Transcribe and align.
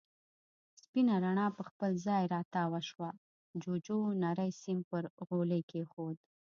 سپينه 0.81 1.15
رڼا 1.25 1.47
پر 1.55 1.65
خپل 1.71 1.91
ځای 2.07 2.23
را 2.33 2.41
تاوه 2.55 2.81
شوه، 2.89 3.09
جُوجُو 3.61 3.99
نری 4.23 4.51
سيم 4.61 4.79
پر 4.89 5.03
غولي 5.27 5.61
کېښود. 5.69 6.17